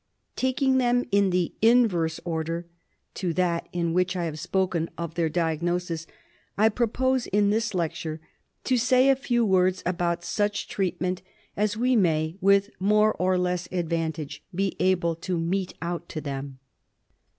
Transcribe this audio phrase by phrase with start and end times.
[0.35, 2.65] Taking them in the inverse order
[3.13, 6.07] to that in which I have spoken of their diagnosis
[6.57, 8.19] I prbpose in this lecture
[8.63, 11.21] to say a few words about such treatment
[11.55, 16.57] as we may, with more or less advantage, be able to mete out to them.